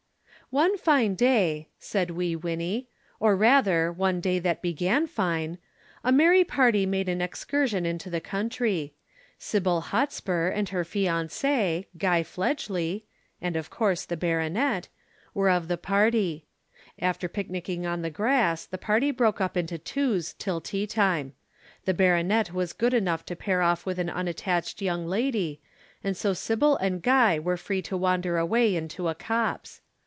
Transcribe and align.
"One 0.53 0.77
fine 0.77 1.15
day," 1.15 1.69
said 1.79 2.11
Wee 2.11 2.35
Winnie, 2.35 2.89
"or 3.21 3.37
rather, 3.37 3.89
one 3.89 4.19
day 4.19 4.37
that 4.39 4.61
began 4.61 5.07
fine, 5.07 5.59
a 6.03 6.11
merry 6.11 6.43
party 6.43 6.85
made 6.85 7.07
an 7.07 7.21
excursion 7.21 7.85
into 7.85 8.09
the 8.09 8.19
country. 8.19 8.93
Sybil 9.39 9.79
Hotspur 9.79 10.49
and 10.49 10.67
her 10.67 10.83
fiancé, 10.83 11.85
Guy 11.97 12.23
Fledgely, 12.23 13.03
(and 13.41 13.55
of 13.55 13.69
course 13.69 14.03
the 14.03 14.17
baronet) 14.17 14.89
were 15.33 15.49
of 15.49 15.69
the 15.69 15.77
party. 15.77 16.47
After 16.99 17.29
picknicking 17.29 17.85
on 17.87 18.01
the 18.01 18.09
grass, 18.09 18.65
the 18.65 18.77
party 18.77 19.11
broke 19.11 19.39
up 19.39 19.55
into 19.55 19.77
twos 19.77 20.33
till 20.33 20.59
tea 20.59 20.85
time. 20.85 21.31
The 21.85 21.93
baronet 21.93 22.51
was 22.53 22.73
good 22.73 22.93
enough 22.93 23.25
to 23.27 23.37
pair 23.37 23.61
off 23.61 23.85
with 23.85 23.99
an 23.99 24.09
unattached 24.09 24.81
young 24.81 25.07
lady, 25.07 25.61
and 26.03 26.17
so 26.17 26.33
Sybil 26.33 26.75
and 26.75 27.01
Guy 27.01 27.39
were 27.39 27.55
free 27.55 27.81
to 27.83 27.95
wander 27.95 28.37
away 28.37 28.75
into 28.75 29.07
a 29.07 29.15
copse. 29.15 29.79